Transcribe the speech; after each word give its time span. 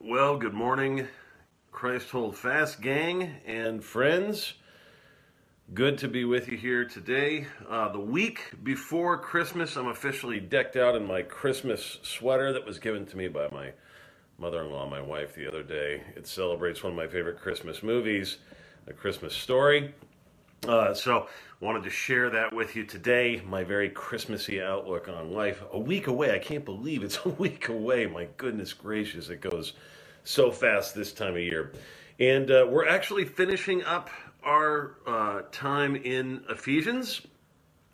Well, 0.00 0.38
good 0.38 0.54
morning, 0.54 1.08
Christ 1.72 2.10
Hold 2.10 2.36
Fast 2.36 2.80
gang 2.80 3.32
and 3.44 3.82
friends. 3.82 4.54
Good 5.74 5.98
to 5.98 6.06
be 6.06 6.24
with 6.24 6.46
you 6.46 6.56
here 6.56 6.84
today. 6.84 7.48
Uh, 7.68 7.88
the 7.88 7.98
week 7.98 8.52
before 8.62 9.18
Christmas, 9.18 9.74
I'm 9.74 9.88
officially 9.88 10.38
decked 10.38 10.76
out 10.76 10.94
in 10.94 11.04
my 11.04 11.22
Christmas 11.22 11.98
sweater 12.02 12.52
that 12.52 12.64
was 12.64 12.78
given 12.78 13.06
to 13.06 13.16
me 13.16 13.26
by 13.26 13.48
my 13.50 13.72
mother 14.38 14.62
in 14.62 14.70
law, 14.70 14.88
my 14.88 15.02
wife, 15.02 15.34
the 15.34 15.48
other 15.48 15.64
day. 15.64 16.04
It 16.14 16.28
celebrates 16.28 16.84
one 16.84 16.92
of 16.92 16.96
my 16.96 17.08
favorite 17.08 17.40
Christmas 17.40 17.82
movies, 17.82 18.36
A 18.86 18.92
Christmas 18.92 19.34
Story. 19.34 19.92
Uh, 20.66 20.92
so, 20.92 21.28
wanted 21.60 21.84
to 21.84 21.90
share 21.90 22.30
that 22.30 22.52
with 22.52 22.74
you 22.74 22.84
today, 22.84 23.40
my 23.46 23.62
very 23.62 23.88
Christmassy 23.88 24.60
outlook 24.60 25.08
on 25.08 25.32
life. 25.32 25.62
A 25.72 25.78
week 25.78 26.08
away, 26.08 26.34
I 26.34 26.38
can't 26.38 26.64
believe 26.64 27.04
it's 27.04 27.18
a 27.24 27.28
week 27.28 27.68
away. 27.68 28.06
My 28.06 28.26
goodness 28.36 28.72
gracious, 28.72 29.28
it 29.28 29.40
goes 29.40 29.74
so 30.24 30.50
fast 30.50 30.94
this 30.94 31.12
time 31.12 31.34
of 31.34 31.40
year. 31.40 31.72
And 32.18 32.50
uh, 32.50 32.66
we're 32.68 32.88
actually 32.88 33.24
finishing 33.24 33.84
up 33.84 34.10
our 34.42 34.96
uh, 35.06 35.42
time 35.52 35.94
in 35.94 36.42
Ephesians. 36.48 37.22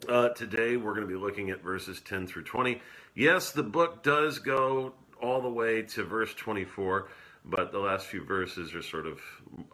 Uh, 0.08 0.30
today, 0.30 0.77
we're 0.77 0.94
going 0.94 1.06
to 1.06 1.12
be 1.12 1.20
looking 1.20 1.50
at 1.50 1.62
verses 1.62 2.00
10 2.00 2.27
through 2.27 2.44
20. 2.44 2.80
Yes, 3.14 3.52
the 3.52 3.62
book 3.62 4.02
does 4.02 4.38
go 4.38 4.94
all 5.22 5.42
the 5.42 5.50
way 5.50 5.83
to 5.83 6.02
verse 6.02 6.33
24 6.34 7.08
but 7.44 7.72
the 7.72 7.78
last 7.78 8.06
few 8.06 8.24
verses 8.24 8.74
are 8.74 8.82
sort 8.82 9.06
of 9.06 9.20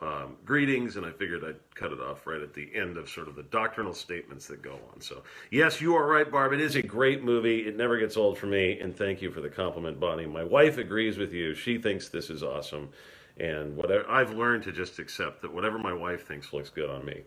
um, 0.03 0.37
greetings, 0.45 0.97
and 0.97 1.07
I 1.07 1.13
figured 1.13 1.45
I'd 1.45 1.75
cut 1.75 1.93
it 1.93 2.01
off 2.01 2.27
right 2.27 2.41
at 2.41 2.53
the 2.53 2.69
end 2.75 2.97
of 2.97 3.09
sort 3.09 3.29
of 3.29 3.37
the 3.37 3.45
doctrinal 3.45 3.95
statements 3.95 4.47
that 4.49 4.61
go 4.61 4.79
on. 4.93 5.01
So, 5.01 5.23
yes, 5.53 5.81
you 5.81 5.95
are 5.95 6.07
right, 6.07 6.29
Barb. 6.29 6.53
It 6.53 6.61
is 6.61 6.75
a 6.75 6.83
great 6.83 7.23
movie. 7.23 7.61
It 7.61 7.77
never 7.77 7.97
gets 7.97 8.17
old 8.17 8.39
for 8.39 8.47
me, 8.47 8.81
and 8.81 8.97
thank 8.97 9.23
you 9.23 9.31
for 9.31 9.41
the 9.41 9.49
compliment, 9.49 10.01
Bonnie. 10.01 10.27
My 10.27 10.43
wife 10.43 10.79
agrees 10.79 11.17
with 11.17 11.33
you. 11.33 11.55
She 11.55 11.79
thinks 11.79 12.09
this 12.09 12.29
is 12.29 12.43
awesome, 12.43 12.89
and 13.37 13.77
whatever 13.77 14.09
I've 14.11 14.35
learned 14.35 14.65
to 14.65 14.73
just 14.73 14.99
accept 14.99 15.41
that 15.43 15.53
whatever 15.53 15.79
my 15.79 15.93
wife 15.93 16.27
thinks 16.27 16.53
looks 16.53 16.71
good 16.71 16.91
on 16.91 17.05
me, 17.05 17.23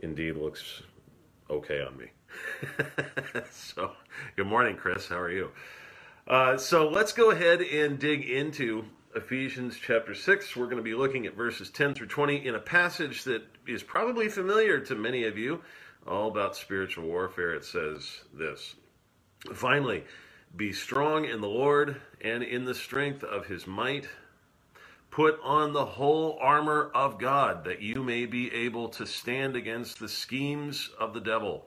indeed 0.00 0.36
looks 0.36 0.82
okay 1.50 1.82
on 1.82 1.96
me. 1.96 2.06
so, 3.50 3.90
good 4.36 4.46
morning, 4.46 4.76
Chris. 4.76 5.08
How 5.08 5.18
are 5.18 5.30
you? 5.30 5.50
Uh, 6.28 6.56
so 6.56 6.88
let's 6.88 7.12
go 7.12 7.32
ahead 7.32 7.60
and 7.60 7.98
dig 7.98 8.22
into 8.30 8.84
Ephesians 9.14 9.78
chapter 9.78 10.14
6. 10.14 10.56
We're 10.56 10.64
going 10.64 10.78
to 10.78 10.82
be 10.82 10.94
looking 10.94 11.26
at 11.26 11.36
verses 11.36 11.68
10 11.68 11.94
through 11.94 12.06
20 12.06 12.46
in 12.46 12.54
a 12.54 12.60
passage 12.60 13.24
that 13.24 13.42
is 13.66 13.82
probably 13.82 14.28
familiar 14.28 14.80
to 14.80 14.94
many 14.94 15.24
of 15.24 15.36
you, 15.36 15.60
all 16.06 16.28
about 16.28 16.56
spiritual 16.56 17.04
warfare. 17.04 17.52
It 17.52 17.64
says 17.64 18.22
this 18.32 18.74
Finally, 19.52 20.04
be 20.56 20.72
strong 20.72 21.26
in 21.26 21.42
the 21.42 21.48
Lord 21.48 22.00
and 22.22 22.42
in 22.42 22.64
the 22.64 22.74
strength 22.74 23.22
of 23.22 23.46
his 23.46 23.66
might. 23.66 24.08
Put 25.10 25.38
on 25.42 25.74
the 25.74 25.84
whole 25.84 26.38
armor 26.40 26.90
of 26.94 27.18
God 27.18 27.64
that 27.64 27.82
you 27.82 28.02
may 28.02 28.24
be 28.24 28.50
able 28.54 28.88
to 28.90 29.06
stand 29.06 29.56
against 29.56 29.98
the 29.98 30.08
schemes 30.08 30.88
of 30.98 31.12
the 31.12 31.20
devil. 31.20 31.66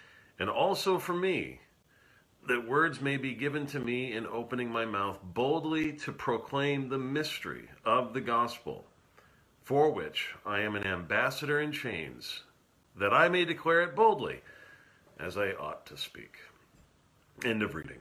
and 0.41 0.49
also 0.49 0.97
for 0.97 1.13
me, 1.13 1.59
that 2.47 2.67
words 2.67 2.99
may 2.99 3.15
be 3.15 3.35
given 3.35 3.67
to 3.67 3.79
me 3.79 4.13
in 4.13 4.25
opening 4.25 4.71
my 4.71 4.85
mouth 4.85 5.19
boldly 5.23 5.93
to 5.93 6.11
proclaim 6.11 6.89
the 6.89 6.97
mystery 6.97 7.69
of 7.85 8.15
the 8.15 8.21
gospel, 8.21 8.83
for 9.61 9.91
which 9.91 10.33
I 10.43 10.61
am 10.61 10.75
an 10.75 10.87
ambassador 10.87 11.61
in 11.61 11.71
chains, 11.71 12.41
that 12.95 13.13
I 13.13 13.29
may 13.29 13.45
declare 13.45 13.83
it 13.83 13.95
boldly 13.95 14.41
as 15.19 15.37
I 15.37 15.51
ought 15.51 15.85
to 15.85 15.95
speak. 15.95 16.37
End 17.45 17.61
of 17.61 17.75
reading. 17.75 17.99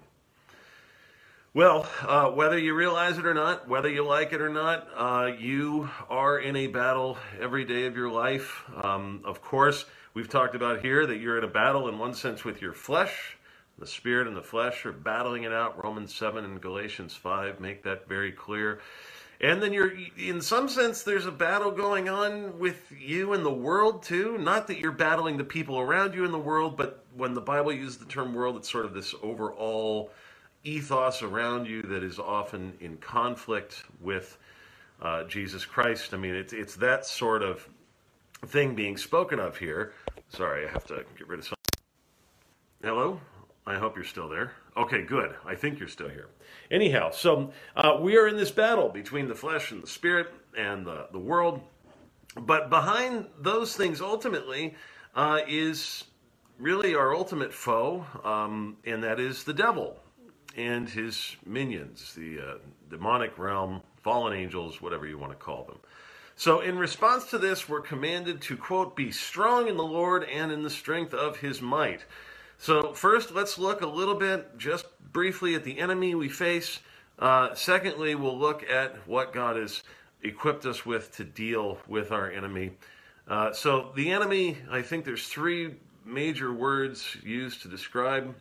Well, 1.52 1.86
uh, 2.00 2.30
whether 2.30 2.56
you 2.56 2.72
realize 2.72 3.18
it 3.18 3.26
or 3.26 3.34
not, 3.34 3.68
whether 3.68 3.90
you 3.90 4.06
like 4.06 4.32
it 4.32 4.40
or 4.40 4.48
not, 4.48 4.88
uh, 4.96 5.32
you 5.38 5.90
are 6.08 6.38
in 6.38 6.56
a 6.56 6.68
battle 6.68 7.18
every 7.38 7.66
day 7.66 7.84
of 7.84 7.96
your 7.98 8.10
life. 8.10 8.64
Um, 8.82 9.20
of 9.26 9.42
course, 9.42 9.84
We've 10.12 10.28
talked 10.28 10.56
about 10.56 10.80
here 10.80 11.06
that 11.06 11.18
you're 11.18 11.38
in 11.38 11.44
a 11.44 11.48
battle 11.48 11.88
in 11.88 11.96
one 11.96 12.14
sense 12.14 12.44
with 12.44 12.60
your 12.60 12.72
flesh. 12.72 13.36
The 13.78 13.86
spirit 13.86 14.26
and 14.26 14.36
the 14.36 14.42
flesh 14.42 14.84
are 14.84 14.92
battling 14.92 15.44
it 15.44 15.52
out. 15.52 15.82
Romans 15.82 16.12
7 16.12 16.44
and 16.44 16.60
Galatians 16.60 17.14
5 17.14 17.60
make 17.60 17.84
that 17.84 18.08
very 18.08 18.32
clear. 18.32 18.80
And 19.40 19.62
then 19.62 19.72
you're, 19.72 19.92
in 20.18 20.40
some 20.40 20.68
sense, 20.68 21.04
there's 21.04 21.26
a 21.26 21.30
battle 21.30 21.70
going 21.70 22.08
on 22.08 22.58
with 22.58 22.92
you 22.98 23.34
and 23.34 23.46
the 23.46 23.52
world 23.52 24.02
too. 24.02 24.36
Not 24.36 24.66
that 24.66 24.78
you're 24.78 24.90
battling 24.90 25.36
the 25.36 25.44
people 25.44 25.78
around 25.78 26.14
you 26.14 26.24
in 26.24 26.32
the 26.32 26.38
world, 26.38 26.76
but 26.76 27.04
when 27.16 27.32
the 27.32 27.40
Bible 27.40 27.72
uses 27.72 27.96
the 27.96 28.04
term 28.04 28.34
world, 28.34 28.56
it's 28.56 28.70
sort 28.70 28.86
of 28.86 28.92
this 28.92 29.14
overall 29.22 30.10
ethos 30.64 31.22
around 31.22 31.66
you 31.66 31.82
that 31.82 32.02
is 32.02 32.18
often 32.18 32.72
in 32.80 32.96
conflict 32.96 33.84
with 34.00 34.36
uh, 35.00 35.22
Jesus 35.24 35.64
Christ. 35.64 36.12
I 36.12 36.16
mean, 36.16 36.34
it's, 36.34 36.52
it's 36.52 36.74
that 36.76 37.06
sort 37.06 37.44
of 37.44 37.66
thing 38.46 38.74
being 38.74 38.96
spoken 38.96 39.38
of 39.38 39.56
here. 39.56 39.92
Sorry, 40.28 40.66
I 40.66 40.70
have 40.70 40.86
to 40.86 41.04
get 41.16 41.28
rid 41.28 41.40
of 41.40 41.46
some. 41.46 41.56
Hello? 42.82 43.20
I 43.66 43.76
hope 43.76 43.96
you're 43.96 44.04
still 44.04 44.28
there. 44.28 44.52
Okay, 44.76 45.02
good. 45.02 45.34
I 45.44 45.54
think 45.54 45.78
you're 45.78 45.88
still 45.88 46.08
here. 46.08 46.28
Anyhow, 46.70 47.10
so 47.10 47.52
uh, 47.76 47.98
we 48.00 48.16
are 48.16 48.26
in 48.26 48.36
this 48.36 48.50
battle 48.50 48.88
between 48.88 49.28
the 49.28 49.34
flesh 49.34 49.70
and 49.70 49.82
the 49.82 49.86
spirit 49.86 50.32
and 50.56 50.86
the, 50.86 51.06
the 51.12 51.18
world. 51.18 51.60
But 52.36 52.70
behind 52.70 53.26
those 53.38 53.76
things, 53.76 54.00
ultimately, 54.00 54.74
uh, 55.14 55.40
is 55.46 56.04
really 56.58 56.94
our 56.94 57.14
ultimate 57.14 57.52
foe, 57.52 58.06
um, 58.24 58.76
and 58.84 59.02
that 59.02 59.20
is 59.20 59.44
the 59.44 59.52
devil 59.52 59.98
and 60.56 60.88
his 60.88 61.36
minions, 61.46 62.14
the 62.14 62.40
uh, 62.40 62.54
demonic 62.88 63.38
realm, 63.38 63.80
fallen 64.02 64.32
angels, 64.32 64.80
whatever 64.80 65.06
you 65.06 65.18
want 65.18 65.32
to 65.32 65.38
call 65.38 65.64
them. 65.64 65.78
So, 66.40 66.60
in 66.60 66.78
response 66.78 67.26
to 67.26 67.38
this, 67.38 67.68
we're 67.68 67.82
commanded 67.82 68.40
to, 68.40 68.56
quote, 68.56 68.96
be 68.96 69.10
strong 69.10 69.68
in 69.68 69.76
the 69.76 69.84
Lord 69.84 70.24
and 70.24 70.50
in 70.50 70.62
the 70.62 70.70
strength 70.70 71.12
of 71.12 71.36
his 71.36 71.60
might. 71.60 72.06
So, 72.56 72.94
first, 72.94 73.34
let's 73.34 73.58
look 73.58 73.82
a 73.82 73.86
little 73.86 74.14
bit, 74.14 74.56
just 74.56 74.86
briefly, 75.12 75.54
at 75.54 75.64
the 75.64 75.78
enemy 75.78 76.14
we 76.14 76.30
face. 76.30 76.78
Uh, 77.18 77.54
secondly, 77.54 78.14
we'll 78.14 78.38
look 78.38 78.64
at 78.70 79.06
what 79.06 79.34
God 79.34 79.56
has 79.56 79.82
equipped 80.22 80.64
us 80.64 80.86
with 80.86 81.14
to 81.16 81.24
deal 81.24 81.76
with 81.86 82.10
our 82.10 82.30
enemy. 82.30 82.70
Uh, 83.28 83.52
so, 83.52 83.92
the 83.94 84.10
enemy, 84.10 84.56
I 84.70 84.80
think 84.80 85.04
there's 85.04 85.28
three 85.28 85.74
major 86.06 86.54
words 86.54 87.18
used 87.22 87.60
to 87.64 87.68
describe 87.68 88.34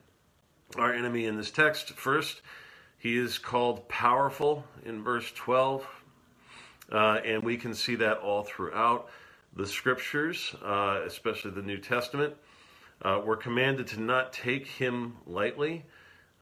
our 0.77 0.94
enemy 0.94 1.25
in 1.25 1.35
this 1.35 1.51
text. 1.51 1.89
First, 1.89 2.44
he 2.97 3.18
is 3.18 3.38
called 3.38 3.89
powerful 3.89 4.63
in 4.85 5.03
verse 5.03 5.29
12. 5.35 5.85
Uh, 6.91 7.19
and 7.24 7.44
we 7.44 7.57
can 7.57 7.74
see 7.74 7.95
that 7.95 8.18
all 8.18 8.44
throughout 8.44 9.09
the 9.56 9.65
scriptures, 9.65 10.56
uh, 10.63 11.01
especially 11.06 11.51
the 11.51 11.62
New 11.62 11.77
Testament. 11.77 12.36
Uh, 13.01 13.21
we're 13.25 13.38
commanded 13.38 13.88
to 13.88 14.01
not 14.01 14.33
take 14.33 14.68
him 14.68 15.15
lightly. 15.25 15.86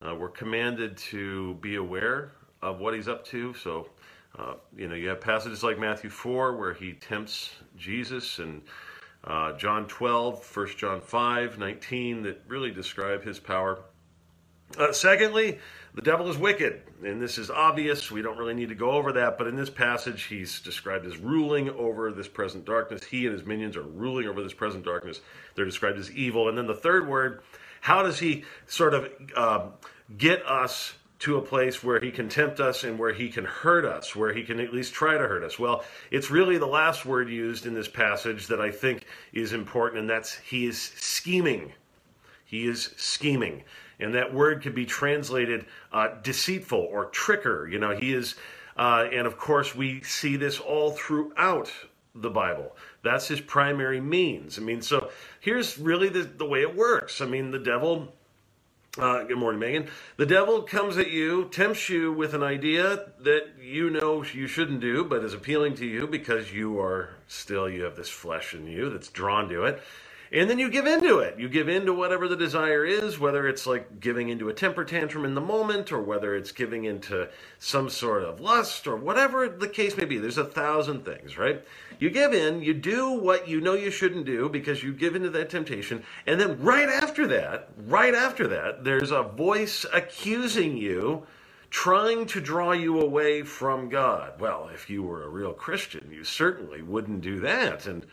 Uh, 0.04 0.14
we're 0.14 0.28
commanded 0.28 0.96
to 0.96 1.54
be 1.54 1.76
aware 1.76 2.32
of 2.62 2.80
what 2.80 2.94
he's 2.94 3.08
up 3.08 3.24
to. 3.26 3.54
So, 3.54 3.88
uh, 4.38 4.54
you 4.76 4.88
know, 4.88 4.94
you 4.94 5.08
have 5.08 5.20
passages 5.20 5.62
like 5.62 5.78
Matthew 5.78 6.10
4 6.10 6.56
where 6.56 6.74
he 6.74 6.92
tempts 6.94 7.50
Jesus 7.76 8.38
and 8.38 8.62
uh, 9.24 9.52
John 9.52 9.86
12, 9.86 10.56
1 10.56 10.68
John 10.76 11.00
5, 11.00 11.58
19 11.58 12.22
that 12.22 12.42
really 12.46 12.70
describe 12.70 13.22
his 13.22 13.38
power. 13.38 13.80
Uh, 14.76 14.92
secondly, 14.92 15.58
the 15.94 16.02
devil 16.02 16.28
is 16.28 16.36
wicked, 16.36 16.82
and 17.02 17.20
this 17.20 17.38
is 17.38 17.50
obvious. 17.50 18.10
We 18.10 18.22
don't 18.22 18.36
really 18.36 18.54
need 18.54 18.68
to 18.68 18.74
go 18.74 18.90
over 18.90 19.12
that, 19.12 19.38
but 19.38 19.46
in 19.46 19.56
this 19.56 19.70
passage, 19.70 20.24
he's 20.24 20.60
described 20.60 21.06
as 21.06 21.16
ruling 21.16 21.70
over 21.70 22.12
this 22.12 22.28
present 22.28 22.64
darkness. 22.64 23.02
He 23.02 23.26
and 23.26 23.32
his 23.32 23.46
minions 23.46 23.76
are 23.76 23.82
ruling 23.82 24.28
over 24.28 24.42
this 24.42 24.52
present 24.52 24.84
darkness. 24.84 25.20
They're 25.54 25.64
described 25.64 25.98
as 25.98 26.10
evil. 26.12 26.48
And 26.48 26.58
then 26.58 26.66
the 26.66 26.74
third 26.74 27.08
word, 27.08 27.42
how 27.80 28.02
does 28.02 28.18
he 28.18 28.44
sort 28.66 28.94
of 28.94 29.10
uh, 29.34 29.66
get 30.16 30.44
us 30.46 30.94
to 31.20 31.36
a 31.36 31.42
place 31.42 31.82
where 31.82 31.98
he 31.98 32.12
can 32.12 32.28
tempt 32.28 32.60
us 32.60 32.84
and 32.84 32.98
where 32.98 33.12
he 33.12 33.28
can 33.28 33.44
hurt 33.44 33.84
us, 33.84 34.14
where 34.14 34.32
he 34.32 34.44
can 34.44 34.60
at 34.60 34.72
least 34.72 34.92
try 34.92 35.14
to 35.14 35.26
hurt 35.26 35.42
us? 35.42 35.58
Well, 35.58 35.84
it's 36.10 36.30
really 36.30 36.58
the 36.58 36.66
last 36.66 37.04
word 37.04 37.28
used 37.28 37.66
in 37.66 37.74
this 37.74 37.88
passage 37.88 38.46
that 38.48 38.60
I 38.60 38.70
think 38.70 39.04
is 39.32 39.52
important, 39.52 40.02
and 40.02 40.10
that's 40.10 40.36
he 40.36 40.66
is 40.66 40.80
scheming. 40.80 41.72
He 42.44 42.68
is 42.68 42.94
scheming. 42.96 43.64
And 44.00 44.14
that 44.14 44.32
word 44.32 44.62
could 44.62 44.74
be 44.74 44.86
translated 44.86 45.66
uh, 45.92 46.08
deceitful 46.22 46.78
or 46.78 47.10
tricker. 47.10 47.70
You 47.70 47.78
know, 47.78 47.96
he 47.96 48.12
is, 48.12 48.36
uh, 48.76 49.08
and 49.12 49.26
of 49.26 49.36
course, 49.36 49.74
we 49.74 50.02
see 50.02 50.36
this 50.36 50.60
all 50.60 50.92
throughout 50.92 51.72
the 52.14 52.30
Bible. 52.30 52.76
That's 53.02 53.28
his 53.28 53.40
primary 53.40 54.00
means. 54.00 54.58
I 54.58 54.62
mean, 54.62 54.82
so 54.82 55.10
here's 55.40 55.78
really 55.78 56.08
the, 56.08 56.22
the 56.22 56.46
way 56.46 56.62
it 56.62 56.76
works. 56.76 57.20
I 57.20 57.26
mean, 57.26 57.50
the 57.50 57.58
devil 57.58 58.12
uh, 58.98 59.22
good 59.22 59.38
morning, 59.38 59.60
Megan. 59.60 59.86
The 60.16 60.26
devil 60.26 60.62
comes 60.62 60.96
at 60.96 61.08
you, 61.08 61.48
tempts 61.50 61.88
you 61.88 62.12
with 62.12 62.34
an 62.34 62.42
idea 62.42 63.04
that 63.20 63.50
you 63.60 63.90
know 63.90 64.24
you 64.24 64.48
shouldn't 64.48 64.80
do, 64.80 65.04
but 65.04 65.22
is 65.22 65.34
appealing 65.34 65.76
to 65.76 65.86
you 65.86 66.08
because 66.08 66.52
you 66.52 66.80
are 66.80 67.10
still, 67.28 67.68
you 67.68 67.84
have 67.84 67.94
this 67.94 68.08
flesh 68.08 68.54
in 68.54 68.66
you 68.66 68.90
that's 68.90 69.08
drawn 69.08 69.48
to 69.50 69.64
it. 69.64 69.80
And 70.30 70.50
then 70.50 70.58
you 70.58 70.68
give 70.68 70.86
into 70.86 71.20
it. 71.20 71.38
You 71.38 71.48
give 71.48 71.68
into 71.68 71.94
whatever 71.94 72.28
the 72.28 72.36
desire 72.36 72.84
is, 72.84 73.18
whether 73.18 73.48
it's 73.48 73.66
like 73.66 74.00
giving 74.00 74.28
into 74.28 74.48
a 74.48 74.54
temper 74.54 74.84
tantrum 74.84 75.24
in 75.24 75.34
the 75.34 75.40
moment, 75.40 75.90
or 75.90 76.02
whether 76.02 76.36
it's 76.36 76.52
giving 76.52 76.84
into 76.84 77.28
some 77.58 77.88
sort 77.88 78.22
of 78.22 78.40
lust, 78.40 78.86
or 78.86 78.96
whatever 78.96 79.48
the 79.48 79.68
case 79.68 79.96
may 79.96 80.04
be. 80.04 80.18
There's 80.18 80.38
a 80.38 80.44
thousand 80.44 81.04
things, 81.04 81.38
right? 81.38 81.64
You 81.98 82.10
give 82.10 82.34
in, 82.34 82.62
you 82.62 82.74
do 82.74 83.12
what 83.12 83.48
you 83.48 83.60
know 83.60 83.74
you 83.74 83.90
shouldn't 83.90 84.26
do 84.26 84.48
because 84.48 84.82
you 84.82 84.92
give 84.92 85.16
into 85.16 85.30
that 85.30 85.50
temptation, 85.50 86.04
and 86.26 86.40
then 86.40 86.60
right 86.62 86.88
after 86.88 87.26
that, 87.28 87.70
right 87.86 88.14
after 88.14 88.46
that, 88.48 88.84
there's 88.84 89.10
a 89.10 89.22
voice 89.22 89.84
accusing 89.92 90.76
you 90.76 91.26
trying 91.70 92.26
to 92.26 92.40
draw 92.40 92.72
you 92.72 93.00
away 93.00 93.42
from 93.42 93.88
God. 93.88 94.40
Well, 94.40 94.70
if 94.72 94.88
you 94.88 95.02
were 95.02 95.24
a 95.24 95.28
real 95.28 95.52
Christian, 95.52 96.10
you 96.10 96.24
certainly 96.24 96.82
wouldn't 96.82 97.20
do 97.20 97.40
that. 97.40 97.86
And 97.86 98.06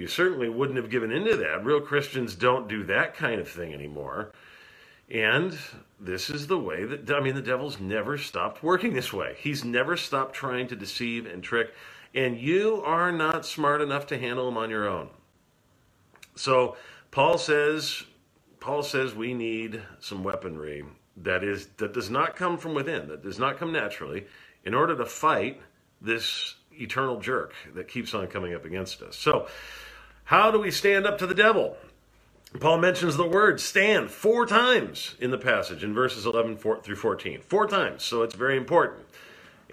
you 0.00 0.08
certainly 0.08 0.48
wouldn't 0.48 0.78
have 0.78 0.90
given 0.90 1.12
into 1.12 1.36
that. 1.36 1.64
Real 1.64 1.80
Christians 1.80 2.34
don't 2.34 2.68
do 2.68 2.84
that 2.84 3.14
kind 3.14 3.40
of 3.40 3.48
thing 3.48 3.74
anymore. 3.74 4.32
And 5.10 5.56
this 6.00 6.30
is 6.30 6.46
the 6.46 6.58
way 6.58 6.84
that, 6.84 7.10
I 7.10 7.20
mean, 7.20 7.34
the 7.34 7.42
devil's 7.42 7.78
never 7.78 8.16
stopped 8.16 8.62
working 8.62 8.94
this 8.94 9.12
way. 9.12 9.36
He's 9.38 9.64
never 9.64 9.96
stopped 9.96 10.34
trying 10.34 10.68
to 10.68 10.76
deceive 10.76 11.26
and 11.26 11.42
trick. 11.42 11.74
And 12.14 12.38
you 12.38 12.82
are 12.84 13.12
not 13.12 13.44
smart 13.44 13.82
enough 13.82 14.06
to 14.08 14.18
handle 14.18 14.48
him 14.48 14.56
on 14.56 14.70
your 14.70 14.88
own. 14.88 15.10
So 16.36 16.76
Paul 17.10 17.38
says, 17.38 18.04
Paul 18.60 18.82
says 18.82 19.14
we 19.14 19.34
need 19.34 19.82
some 20.00 20.24
weaponry 20.24 20.84
that 21.18 21.44
is 21.44 21.66
that 21.76 21.92
does 21.92 22.08
not 22.08 22.36
come 22.36 22.56
from 22.56 22.72
within, 22.74 23.08
that 23.08 23.22
does 23.22 23.38
not 23.38 23.58
come 23.58 23.72
naturally, 23.72 24.26
in 24.64 24.74
order 24.74 24.96
to 24.96 25.04
fight 25.04 25.60
this 26.00 26.54
eternal 26.72 27.20
jerk 27.20 27.52
that 27.74 27.88
keeps 27.88 28.14
on 28.14 28.26
coming 28.26 28.54
up 28.54 28.64
against 28.64 29.02
us. 29.02 29.16
So, 29.16 29.48
how 30.30 30.52
do 30.52 30.60
we 30.60 30.70
stand 30.70 31.08
up 31.08 31.18
to 31.18 31.26
the 31.26 31.34
devil? 31.34 31.76
Paul 32.60 32.78
mentions 32.78 33.16
the 33.16 33.26
word 33.26 33.60
stand 33.60 34.12
four 34.12 34.46
times 34.46 35.16
in 35.18 35.32
the 35.32 35.38
passage 35.38 35.82
in 35.82 35.92
verses 35.92 36.24
11 36.24 36.56
through 36.56 36.94
14. 36.94 37.40
Four 37.40 37.66
times, 37.66 38.04
so 38.04 38.22
it's 38.22 38.36
very 38.36 38.56
important. 38.56 39.06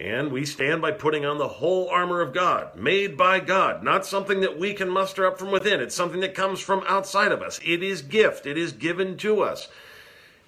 And 0.01 0.31
we 0.31 0.45
stand 0.45 0.81
by 0.81 0.94
putting 0.94 1.27
on 1.27 1.38
the 1.38 1.48
whole 1.48 1.88
armor 1.89 2.21
of 2.21 2.33
God, 2.33 2.75
made 2.75 3.15
by 3.15 3.39
God, 3.39 3.83
not 3.83 4.04
something 4.04 4.42
that 4.42 4.57
we 4.57 4.74
can 4.74 4.89
muster 4.89 5.27
up 5.27 5.38
from 5.38 5.51
within. 5.51 5.80
It's 5.80 5.94
something 5.94 6.21
that 6.21 6.33
comes 6.33 6.59
from 6.59 6.83
outside 6.88 7.31
of 7.31 7.44
us. 7.44 7.59
It 7.63 7.83
is 7.83 8.01
gift, 8.01 8.48
it 8.48 8.57
is 8.57 8.71
given 8.71 9.15
to 9.18 9.44
us. 9.44 9.68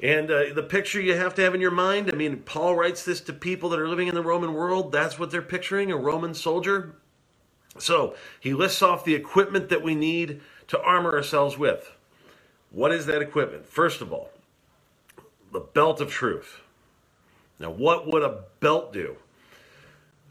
And 0.01 0.31
uh, 0.31 0.55
the 0.55 0.63
picture 0.63 0.99
you 0.99 1.13
have 1.13 1.35
to 1.35 1.43
have 1.43 1.53
in 1.53 1.61
your 1.61 1.69
mind, 1.69 2.09
I 2.11 2.15
mean, 2.15 2.37
Paul 2.37 2.75
writes 2.75 3.05
this 3.05 3.21
to 3.21 3.33
people 3.33 3.69
that 3.69 3.79
are 3.79 3.87
living 3.87 4.07
in 4.07 4.15
the 4.15 4.23
Roman 4.23 4.55
world. 4.55 4.91
That's 4.91 5.19
what 5.19 5.29
they're 5.29 5.43
picturing 5.43 5.91
a 5.91 5.97
Roman 5.97 6.33
soldier. 6.33 6.95
So 7.77 8.15
he 8.39 8.53
lists 8.53 8.81
off 8.81 9.05
the 9.05 9.15
equipment 9.15 9.69
that 9.69 9.83
we 9.83 9.95
need 9.95 10.41
to 10.67 10.81
armor 10.81 11.15
ourselves 11.15 11.57
with. 11.57 11.91
What 12.71 12.91
is 12.91 13.05
that 13.05 13.21
equipment? 13.21 13.65
First 13.65 14.01
of 14.01 14.11
all, 14.13 14.31
the 15.51 15.59
belt 15.59 16.01
of 16.01 16.11
truth. 16.11 16.61
Now, 17.59 17.71
what 17.71 18.07
would 18.07 18.23
a 18.23 18.43
belt 18.59 18.93
do? 18.93 19.17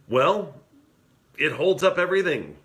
Well, 0.09 0.55
it 1.37 1.53
holds 1.53 1.83
up 1.83 1.99
everything. 1.99 2.57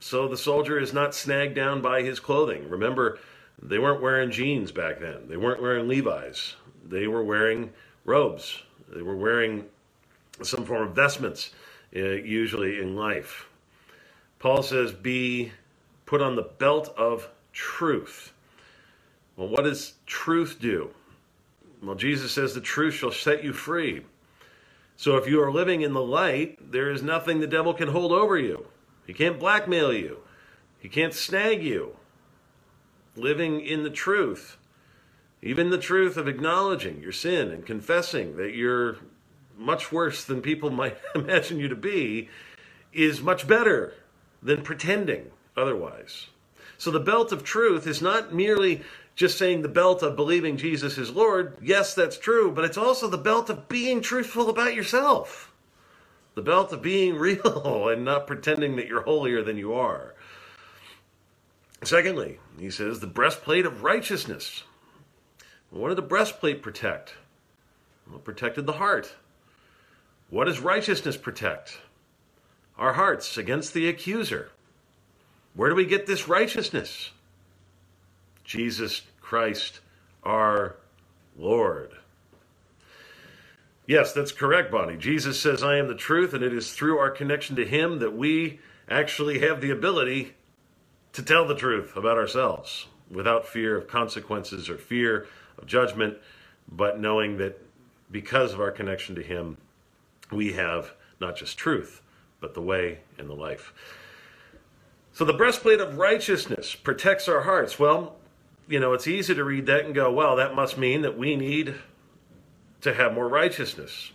So 0.00 0.28
the 0.28 0.36
soldier 0.36 0.78
is 0.78 0.92
not 0.92 1.14
snagged 1.14 1.54
down 1.54 1.80
by 1.80 2.02
his 2.02 2.20
clothing. 2.20 2.68
Remember, 2.68 3.18
they 3.62 3.78
weren't 3.78 4.02
wearing 4.02 4.30
jeans 4.30 4.70
back 4.70 5.00
then. 5.00 5.28
They 5.28 5.36
weren't 5.36 5.62
wearing 5.62 5.88
Levi's. 5.88 6.56
They 6.86 7.06
were 7.06 7.24
wearing 7.24 7.72
robes. 8.04 8.62
They 8.94 9.02
were 9.02 9.16
wearing 9.16 9.64
some 10.42 10.66
form 10.66 10.88
of 10.88 10.94
vestments, 10.94 11.50
uh, 11.96 12.00
usually 12.00 12.80
in 12.80 12.96
life. 12.96 13.48
Paul 14.44 14.62
says, 14.62 14.92
be 14.92 15.52
put 16.04 16.20
on 16.20 16.36
the 16.36 16.42
belt 16.42 16.92
of 16.98 17.30
truth. 17.54 18.34
Well, 19.38 19.48
what 19.48 19.64
does 19.64 19.94
truth 20.04 20.58
do? 20.60 20.90
Well, 21.82 21.94
Jesus 21.94 22.32
says 22.32 22.52
the 22.52 22.60
truth 22.60 22.92
shall 22.92 23.10
set 23.10 23.42
you 23.42 23.54
free. 23.54 24.04
So 24.98 25.16
if 25.16 25.26
you 25.26 25.42
are 25.42 25.50
living 25.50 25.80
in 25.80 25.94
the 25.94 26.02
light, 26.02 26.58
there 26.72 26.90
is 26.90 27.02
nothing 27.02 27.40
the 27.40 27.46
devil 27.46 27.72
can 27.72 27.88
hold 27.88 28.12
over 28.12 28.36
you. 28.38 28.66
He 29.06 29.14
can't 29.14 29.40
blackmail 29.40 29.94
you. 29.94 30.18
He 30.78 30.90
can't 30.90 31.14
snag 31.14 31.64
you 31.64 31.96
living 33.16 33.62
in 33.62 33.82
the 33.82 33.88
truth, 33.88 34.58
even 35.40 35.70
the 35.70 35.78
truth 35.78 36.18
of 36.18 36.28
acknowledging 36.28 37.00
your 37.00 37.12
sin 37.12 37.50
and 37.50 37.64
confessing 37.64 38.36
that 38.36 38.54
you're 38.54 38.98
much 39.56 39.90
worse 39.90 40.22
than 40.22 40.42
people 40.42 40.68
might 40.82 40.98
imagine 41.14 41.58
you 41.58 41.68
to 41.68 41.74
be, 41.74 42.28
is 42.92 43.22
much 43.22 43.48
better 43.48 43.94
than 44.44 44.62
pretending 44.62 45.30
otherwise. 45.56 46.28
So 46.78 46.90
the 46.90 47.00
belt 47.00 47.32
of 47.32 47.42
truth 47.42 47.86
is 47.86 48.02
not 48.02 48.34
merely 48.34 48.82
just 49.16 49.38
saying 49.38 49.62
the 49.62 49.68
belt 49.68 50.02
of 50.02 50.16
believing 50.16 50.56
Jesus 50.56 50.98
is 50.98 51.10
Lord. 51.10 51.56
Yes, 51.62 51.94
that's 51.94 52.18
true, 52.18 52.52
but 52.52 52.64
it's 52.64 52.76
also 52.76 53.08
the 53.08 53.16
belt 53.16 53.48
of 53.48 53.68
being 53.68 54.00
truthful 54.00 54.50
about 54.50 54.74
yourself. 54.74 55.52
The 56.34 56.42
belt 56.42 56.72
of 56.72 56.82
being 56.82 57.14
real 57.18 57.88
and 57.88 58.04
not 58.04 58.26
pretending 58.26 58.76
that 58.76 58.86
you're 58.88 59.02
holier 59.02 59.42
than 59.42 59.56
you 59.56 59.72
are. 59.72 60.14
Secondly, 61.82 62.38
he 62.58 62.70
says 62.70 63.00
the 63.00 63.06
breastplate 63.06 63.66
of 63.66 63.82
righteousness. 63.82 64.64
What 65.70 65.88
did 65.88 65.98
the 65.98 66.02
breastplate 66.02 66.62
protect? 66.62 67.14
Well, 68.06 68.16
it 68.16 68.24
protected 68.24 68.66
the 68.66 68.72
heart. 68.74 69.14
What 70.30 70.44
does 70.46 70.60
righteousness 70.60 71.16
protect? 71.16 71.78
Our 72.78 72.94
hearts 72.94 73.36
against 73.36 73.74
the 73.74 73.88
accuser. 73.88 74.50
Where 75.54 75.70
do 75.70 75.76
we 75.76 75.86
get 75.86 76.06
this 76.06 76.28
righteousness? 76.28 77.10
Jesus 78.44 79.02
Christ, 79.20 79.80
our 80.22 80.76
Lord. 81.36 81.92
Yes, 83.86 84.12
that's 84.12 84.32
correct, 84.32 84.72
Bonnie. 84.72 84.96
Jesus 84.96 85.38
says, 85.38 85.62
I 85.62 85.76
am 85.76 85.88
the 85.88 85.94
truth, 85.94 86.32
and 86.32 86.42
it 86.42 86.54
is 86.54 86.72
through 86.72 86.98
our 86.98 87.10
connection 87.10 87.56
to 87.56 87.66
Him 87.66 87.98
that 87.98 88.16
we 88.16 88.60
actually 88.88 89.40
have 89.40 89.60
the 89.60 89.70
ability 89.70 90.34
to 91.12 91.22
tell 91.22 91.46
the 91.46 91.54
truth 91.54 91.96
about 91.96 92.16
ourselves 92.16 92.86
without 93.10 93.46
fear 93.46 93.76
of 93.76 93.86
consequences 93.86 94.68
or 94.70 94.78
fear 94.78 95.26
of 95.58 95.66
judgment, 95.66 96.16
but 96.66 96.98
knowing 96.98 97.36
that 97.36 97.60
because 98.10 98.54
of 98.54 98.60
our 98.60 98.70
connection 98.70 99.14
to 99.14 99.22
Him, 99.22 99.58
we 100.32 100.54
have 100.54 100.94
not 101.20 101.36
just 101.36 101.58
truth, 101.58 102.00
but 102.44 102.52
the 102.52 102.60
way 102.60 102.98
and 103.16 103.26
the 103.26 103.34
life. 103.34 103.72
So 105.14 105.24
the 105.24 105.32
breastplate 105.32 105.80
of 105.80 105.96
righteousness 105.96 106.74
protects 106.74 107.26
our 107.26 107.40
hearts. 107.40 107.78
Well, 107.78 108.16
you 108.68 108.78
know, 108.78 108.92
it's 108.92 109.06
easy 109.06 109.34
to 109.34 109.42
read 109.42 109.64
that 109.64 109.86
and 109.86 109.94
go, 109.94 110.12
well, 110.12 110.36
that 110.36 110.54
must 110.54 110.76
mean 110.76 111.00
that 111.00 111.16
we 111.16 111.36
need 111.36 111.74
to 112.82 112.92
have 112.92 113.14
more 113.14 113.30
righteousness. 113.30 114.12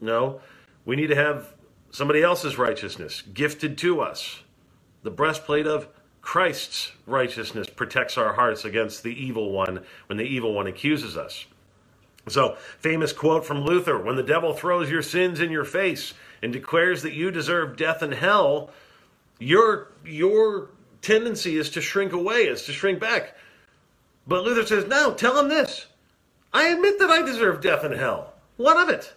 No, 0.00 0.40
we 0.84 0.96
need 0.96 1.06
to 1.06 1.14
have 1.14 1.54
somebody 1.92 2.24
else's 2.24 2.58
righteousness 2.58 3.22
gifted 3.22 3.78
to 3.78 4.00
us. 4.00 4.40
The 5.04 5.12
breastplate 5.12 5.68
of 5.68 5.86
Christ's 6.22 6.90
righteousness 7.06 7.68
protects 7.68 8.18
our 8.18 8.32
hearts 8.32 8.64
against 8.64 9.04
the 9.04 9.14
evil 9.14 9.52
one 9.52 9.84
when 10.08 10.18
the 10.18 10.24
evil 10.24 10.54
one 10.54 10.66
accuses 10.66 11.16
us. 11.16 11.46
So, 12.28 12.56
famous 12.78 13.12
quote 13.12 13.44
from 13.44 13.64
Luther 13.64 13.98
when 13.98 14.16
the 14.16 14.22
devil 14.22 14.54
throws 14.54 14.90
your 14.90 15.02
sins 15.02 15.40
in 15.40 15.50
your 15.50 15.64
face 15.64 16.14
and 16.42 16.52
declares 16.52 17.02
that 17.02 17.12
you 17.12 17.30
deserve 17.30 17.76
death 17.76 18.00
and 18.00 18.14
hell, 18.14 18.70
your, 19.38 19.92
your 20.06 20.70
tendency 21.02 21.56
is 21.56 21.70
to 21.70 21.82
shrink 21.82 22.12
away, 22.12 22.44
is 22.44 22.64
to 22.64 22.72
shrink 22.72 22.98
back. 22.98 23.36
But 24.26 24.42
Luther 24.42 24.66
says, 24.66 24.86
no, 24.86 25.12
tell 25.12 25.38
him 25.38 25.48
this 25.48 25.86
I 26.52 26.68
admit 26.68 26.98
that 26.98 27.10
I 27.10 27.22
deserve 27.22 27.60
death 27.60 27.84
and 27.84 27.94
hell. 27.94 28.34
What 28.56 28.80
of 28.82 28.88
it? 28.88 29.12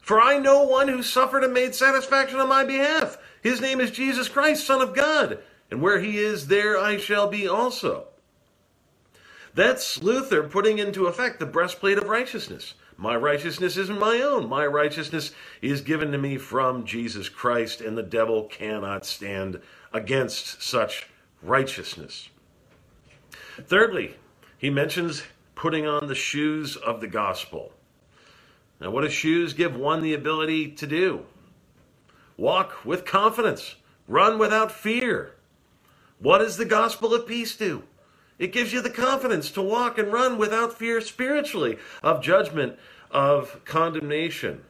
For 0.00 0.20
I 0.20 0.38
know 0.38 0.64
one 0.64 0.88
who 0.88 1.02
suffered 1.02 1.44
and 1.44 1.52
made 1.52 1.74
satisfaction 1.74 2.40
on 2.40 2.48
my 2.48 2.64
behalf. 2.64 3.18
His 3.42 3.60
name 3.60 3.80
is 3.80 3.90
Jesus 3.90 4.28
Christ, 4.28 4.66
Son 4.66 4.80
of 4.80 4.94
God. 4.94 5.38
And 5.70 5.82
where 5.82 6.00
he 6.00 6.16
is, 6.16 6.46
there 6.46 6.78
I 6.78 6.96
shall 6.96 7.28
be 7.28 7.46
also. 7.46 8.07
That's 9.58 10.00
Luther 10.04 10.44
putting 10.44 10.78
into 10.78 11.08
effect 11.08 11.40
the 11.40 11.44
breastplate 11.44 11.98
of 11.98 12.08
righteousness. 12.08 12.74
My 12.96 13.16
righteousness 13.16 13.76
isn't 13.76 13.98
my 13.98 14.20
own. 14.20 14.48
My 14.48 14.64
righteousness 14.64 15.32
is 15.60 15.80
given 15.80 16.12
to 16.12 16.18
me 16.18 16.38
from 16.38 16.84
Jesus 16.84 17.28
Christ, 17.28 17.80
and 17.80 17.98
the 17.98 18.04
devil 18.04 18.44
cannot 18.44 19.04
stand 19.04 19.60
against 19.92 20.62
such 20.62 21.08
righteousness. 21.42 22.28
Thirdly, 23.66 24.14
he 24.58 24.70
mentions 24.70 25.24
putting 25.56 25.88
on 25.88 26.06
the 26.06 26.14
shoes 26.14 26.76
of 26.76 27.00
the 27.00 27.08
gospel. 27.08 27.72
Now, 28.80 28.92
what 28.92 29.00
do 29.02 29.08
shoes 29.10 29.54
give 29.54 29.74
one 29.74 30.02
the 30.02 30.14
ability 30.14 30.70
to 30.70 30.86
do? 30.86 31.26
Walk 32.36 32.84
with 32.84 33.04
confidence, 33.04 33.74
run 34.06 34.38
without 34.38 34.70
fear. 34.70 35.34
What 36.20 36.38
does 36.38 36.58
the 36.58 36.64
gospel 36.64 37.12
of 37.12 37.26
peace 37.26 37.56
do? 37.56 37.82
It 38.38 38.52
gives 38.52 38.72
you 38.72 38.80
the 38.80 38.90
confidence 38.90 39.50
to 39.52 39.62
walk 39.62 39.98
and 39.98 40.12
run 40.12 40.38
without 40.38 40.78
fear 40.78 41.00
spiritually 41.00 41.78
of 42.02 42.22
judgment, 42.22 42.78
of 43.10 43.60
condemnation. 43.64 44.62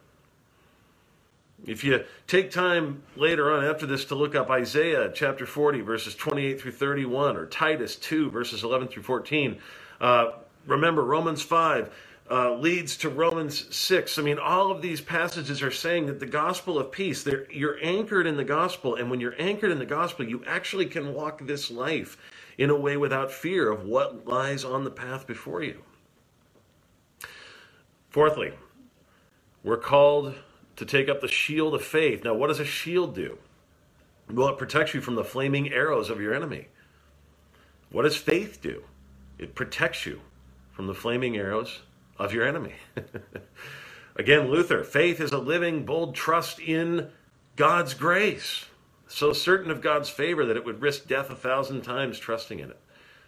If 1.66 1.82
you 1.84 2.04
take 2.26 2.50
time 2.50 3.02
later 3.16 3.52
on 3.52 3.64
after 3.64 3.84
this 3.84 4.04
to 4.06 4.14
look 4.14 4.34
up 4.34 4.48
Isaiah 4.48 5.10
chapter 5.12 5.44
40, 5.44 5.80
verses 5.80 6.14
28 6.14 6.60
through 6.60 6.72
31, 6.72 7.37
or 7.37 7.46
Titus 7.46 7.96
2, 7.96 8.30
verses 8.30 8.62
11 8.62 8.88
through 8.88 9.02
14, 9.02 9.58
uh, 10.00 10.30
remember 10.66 11.02
Romans 11.02 11.42
5 11.42 11.90
uh, 12.30 12.54
leads 12.54 12.96
to 12.98 13.08
Romans 13.08 13.75
6. 13.75 14.18
I 14.18 14.22
mean, 14.22 14.38
all 14.38 14.70
of 14.70 14.82
these 14.82 15.00
passages 15.00 15.62
are 15.62 15.70
saying 15.70 16.06
that 16.06 16.20
the 16.20 16.26
gospel 16.26 16.78
of 16.78 16.92
peace, 16.92 17.26
you're 17.50 17.78
anchored 17.82 18.26
in 18.26 18.37
the 18.37 18.44
gospel. 18.44 18.94
And 18.94 19.10
when 19.10 19.18
you're 19.18 19.40
anchored 19.40 19.70
in 19.70 19.78
the 19.78 19.87
gospel, 19.87 20.28
you 20.28 20.44
actually 20.46 20.87
can 20.87 21.12
walk 21.14 21.44
this 21.44 21.70
life 21.70 22.18
in 22.58 22.70
a 22.70 22.76
way 22.76 22.96
without 22.96 23.30
fear 23.30 23.70
of 23.70 23.84
what 23.84 24.26
lies 24.26 24.64
on 24.64 24.82
the 24.82 24.90
path 24.90 25.26
before 25.26 25.62
you. 25.62 25.82
Fourthly, 28.10 28.52
we're 29.62 29.76
called 29.76 30.34
to 30.76 30.84
take 30.84 31.08
up 31.08 31.20
the 31.20 31.28
shield 31.28 31.74
of 31.74 31.84
faith. 31.84 32.24
Now, 32.24 32.34
what 32.34 32.48
does 32.48 32.60
a 32.60 32.64
shield 32.64 33.14
do? 33.14 33.38
Well, 34.30 34.48
it 34.48 34.58
protects 34.58 34.92
you 34.92 35.00
from 35.00 35.14
the 35.14 35.24
flaming 35.24 35.72
arrows 35.72 36.10
of 36.10 36.20
your 36.20 36.34
enemy. 36.34 36.68
What 37.90 38.02
does 38.02 38.16
faith 38.16 38.60
do? 38.60 38.82
It 39.38 39.54
protects 39.54 40.04
you 40.04 40.20
from 40.72 40.86
the 40.86 40.94
flaming 40.94 41.36
arrows 41.36 41.80
of 42.18 42.34
your 42.34 42.46
enemy. 42.46 42.74
Again, 44.16 44.50
Luther, 44.50 44.82
faith 44.82 45.20
is 45.20 45.32
a 45.32 45.38
living, 45.38 45.84
bold 45.84 46.14
trust 46.14 46.58
in 46.58 47.10
God's 47.56 47.94
grace 47.94 48.66
so 49.08 49.32
certain 49.32 49.70
of 49.70 49.80
God's 49.80 50.08
favor 50.08 50.44
that 50.44 50.56
it 50.56 50.64
would 50.64 50.82
risk 50.82 51.08
death 51.08 51.30
a 51.30 51.34
thousand 51.34 51.82
times 51.82 52.18
trusting 52.18 52.60
in 52.60 52.70
it. 52.70 52.78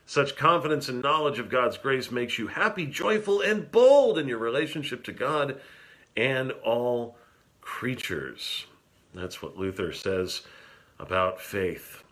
Such 0.06 0.36
confidence 0.36 0.88
and 0.88 1.02
knowledge 1.02 1.38
of 1.38 1.48
God's 1.48 1.78
grace 1.78 2.10
makes 2.10 2.38
you 2.38 2.48
happy, 2.48 2.86
joyful, 2.86 3.40
and 3.40 3.70
bold 3.70 4.18
in 4.18 4.28
your 4.28 4.38
relationship 4.38 5.04
to 5.04 5.12
God 5.12 5.60
and 6.16 6.52
all 6.64 7.16
creatures. 7.60 8.66
That's 9.14 9.40
what 9.40 9.56
Luther 9.56 9.92
says 9.92 10.42
about 10.98 11.40
faith. 11.40 12.02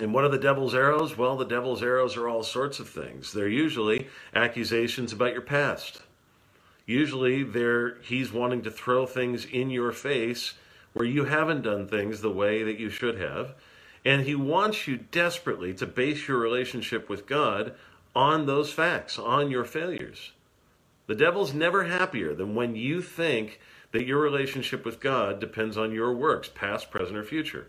And 0.00 0.12
what 0.12 0.24
are 0.24 0.28
the 0.28 0.38
devil's 0.38 0.74
arrows? 0.74 1.16
Well, 1.16 1.36
the 1.36 1.44
devil's 1.44 1.82
arrows 1.82 2.16
are 2.16 2.28
all 2.28 2.42
sorts 2.42 2.80
of 2.80 2.88
things. 2.88 3.32
They're 3.32 3.48
usually 3.48 4.08
accusations 4.34 5.12
about 5.12 5.32
your 5.32 5.42
past. 5.42 6.02
Usually, 6.84 7.42
they're, 7.42 7.98
he's 8.02 8.32
wanting 8.32 8.62
to 8.62 8.70
throw 8.70 9.06
things 9.06 9.44
in 9.44 9.70
your 9.70 9.92
face 9.92 10.54
where 10.96 11.06
you 11.06 11.24
haven't 11.24 11.60
done 11.60 11.86
things 11.86 12.22
the 12.22 12.30
way 12.30 12.62
that 12.62 12.78
you 12.78 12.88
should 12.88 13.20
have. 13.20 13.54
And 14.02 14.22
He 14.22 14.34
wants 14.34 14.88
you 14.88 14.96
desperately 14.96 15.74
to 15.74 15.86
base 15.86 16.26
your 16.26 16.38
relationship 16.38 17.06
with 17.10 17.26
God 17.26 17.74
on 18.14 18.46
those 18.46 18.72
facts, 18.72 19.18
on 19.18 19.50
your 19.50 19.64
failures. 19.64 20.32
The 21.06 21.14
devil's 21.14 21.52
never 21.52 21.84
happier 21.84 22.34
than 22.34 22.54
when 22.54 22.76
you 22.76 23.02
think 23.02 23.60
that 23.92 24.06
your 24.06 24.18
relationship 24.18 24.86
with 24.86 24.98
God 24.98 25.38
depends 25.38 25.76
on 25.76 25.92
your 25.92 26.14
works, 26.14 26.48
past, 26.48 26.90
present, 26.90 27.18
or 27.18 27.24
future. 27.24 27.68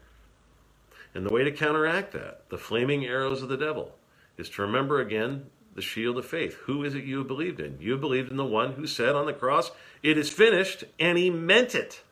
And 1.14 1.26
the 1.26 1.34
way 1.34 1.44
to 1.44 1.52
counteract 1.52 2.14
that, 2.14 2.50
the 2.50 2.58
flaming 2.58 3.06
arrows 3.06 3.44
of 3.44 3.50
the 3.50 3.58
devil, 3.58 3.94
is 4.38 4.50
to 4.52 4.62
remember 4.62 5.02
again 5.02 5.48
the 5.76 5.82
shield 5.82 6.18
of 6.18 6.26
faith. 6.26 6.54
Who 6.62 6.86
is 6.86 6.96
it 6.96 7.04
you 7.04 7.18
have 7.18 7.28
believed 7.28 7.60
in? 7.60 7.78
You 7.82 7.92
have 7.92 8.02
believed 8.02 8.32
in 8.32 8.38
the 8.38 8.46
one 8.46 8.72
who 8.74 8.88
said 8.88 9.16
on 9.16 9.26
the 9.26 9.34
cross, 9.34 9.72
It 10.02 10.18
is 10.18 10.30
finished, 10.30 10.86
and 10.98 11.18
he 11.18 11.30
meant 11.30 11.76
it. 11.76 12.04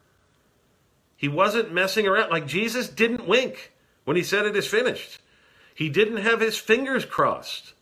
He 1.18 1.28
wasn't 1.28 1.74
messing 1.74 2.08
around. 2.08 2.30
Like 2.30 2.48
Jesus 2.48 2.90
didn't 2.90 3.28
wink 3.28 3.74
when 4.04 4.18
he 4.18 4.24
said 4.24 4.46
it 4.46 4.56
is 4.56 4.68
finished. 4.68 5.20
He 5.74 5.90
didn't 5.90 6.18
have 6.18 6.40
his 6.40 6.58
fingers 6.58 7.06
crossed. 7.06 7.74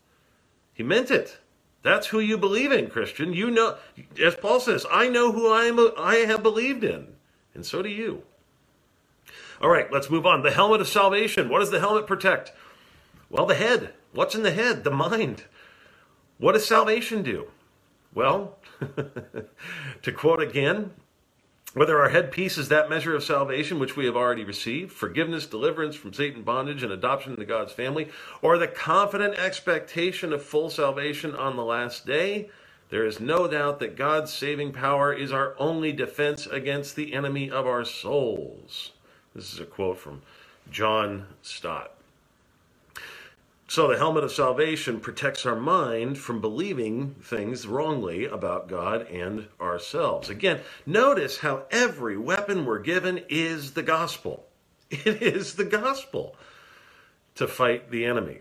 He 0.72 0.82
meant 0.82 1.10
it. 1.10 1.38
That's 1.82 2.08
who 2.08 2.18
you 2.18 2.38
believe 2.38 2.72
in, 2.72 2.88
Christian. 2.88 3.32
You 3.32 3.50
know, 3.50 3.76
as 4.22 4.34
Paul 4.34 4.58
says, 4.58 4.86
I 4.90 5.08
know 5.08 5.32
who 5.32 5.50
I 5.50 5.64
am. 5.64 5.78
I 5.98 6.16
have 6.26 6.42
believed 6.42 6.82
in, 6.82 7.08
and 7.54 7.64
so 7.64 7.82
do 7.82 7.90
you. 7.90 8.22
All 9.60 9.68
right, 9.68 9.92
let's 9.92 10.10
move 10.10 10.26
on. 10.26 10.42
The 10.42 10.50
helmet 10.50 10.80
of 10.80 10.88
salvation. 10.88 11.48
What 11.48 11.60
does 11.60 11.70
the 11.70 11.80
helmet 11.80 12.06
protect? 12.06 12.52
Well, 13.30 13.46
the 13.46 13.54
head. 13.54 13.92
What's 14.12 14.34
in 14.34 14.42
the 14.42 14.50
head? 14.50 14.82
The 14.82 14.90
mind. 14.90 15.44
What 16.38 16.52
does 16.52 16.66
salvation 16.66 17.22
do? 17.22 17.48
Well, 18.14 18.58
to 20.02 20.12
quote 20.12 20.42
again 20.42 20.90
whether 21.74 21.98
our 22.00 22.08
headpiece 22.08 22.56
is 22.56 22.68
that 22.68 22.88
measure 22.88 23.14
of 23.14 23.24
salvation 23.24 23.78
which 23.78 23.96
we 23.96 24.06
have 24.06 24.16
already 24.16 24.44
received, 24.44 24.92
forgiveness, 24.92 25.46
deliverance 25.46 25.96
from 25.96 26.12
Satan 26.12 26.42
bondage, 26.42 26.82
and 26.82 26.92
adoption 26.92 27.32
into 27.32 27.44
God's 27.44 27.72
family, 27.72 28.08
or 28.40 28.56
the 28.56 28.68
confident 28.68 29.34
expectation 29.34 30.32
of 30.32 30.42
full 30.42 30.70
salvation 30.70 31.34
on 31.34 31.56
the 31.56 31.64
last 31.64 32.06
day, 32.06 32.48
there 32.90 33.04
is 33.04 33.18
no 33.18 33.48
doubt 33.48 33.80
that 33.80 33.96
God's 33.96 34.32
saving 34.32 34.72
power 34.72 35.12
is 35.12 35.32
our 35.32 35.56
only 35.58 35.92
defense 35.92 36.46
against 36.46 36.94
the 36.94 37.12
enemy 37.12 37.50
of 37.50 37.66
our 37.66 37.84
souls. 37.84 38.92
This 39.34 39.52
is 39.52 39.58
a 39.58 39.64
quote 39.64 39.98
from 39.98 40.22
John 40.70 41.26
Stott. 41.42 41.93
So, 43.66 43.88
the 43.88 43.96
helmet 43.96 44.24
of 44.24 44.30
salvation 44.30 45.00
protects 45.00 45.46
our 45.46 45.56
mind 45.56 46.18
from 46.18 46.42
believing 46.42 47.14
things 47.22 47.66
wrongly 47.66 48.26
about 48.26 48.68
God 48.68 49.08
and 49.08 49.48
ourselves. 49.58 50.28
Again, 50.28 50.60
notice 50.84 51.38
how 51.38 51.64
every 51.70 52.18
weapon 52.18 52.66
we're 52.66 52.80
given 52.80 53.24
is 53.28 53.72
the 53.72 53.82
gospel. 53.82 54.46
It 54.90 55.22
is 55.22 55.54
the 55.54 55.64
gospel 55.64 56.36
to 57.36 57.48
fight 57.48 57.90
the 57.90 58.04
enemy. 58.04 58.40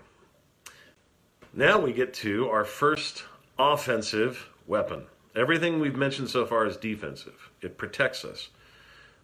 Now 1.54 1.80
we 1.80 1.94
get 1.94 2.14
to 2.16 2.50
our 2.50 2.66
first 2.66 3.24
offensive 3.58 4.50
weapon. 4.68 5.06
Everything 5.36 5.80
we've 5.80 5.96
mentioned 5.96 6.30
so 6.30 6.46
far 6.46 6.66
is 6.66 6.78
defensive, 6.78 7.50
it 7.62 7.78
protects 7.78 8.26
us. 8.26 8.50